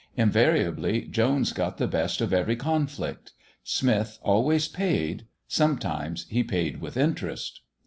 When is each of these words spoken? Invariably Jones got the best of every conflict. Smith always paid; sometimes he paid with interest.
Invariably 0.17 1.01
Jones 1.03 1.53
got 1.53 1.77
the 1.77 1.85
best 1.87 2.21
of 2.21 2.33
every 2.33 2.55
conflict. 2.55 3.33
Smith 3.63 4.17
always 4.23 4.67
paid; 4.67 5.27
sometimes 5.47 6.25
he 6.27 6.43
paid 6.43 6.81
with 6.81 6.97
interest. 6.97 7.61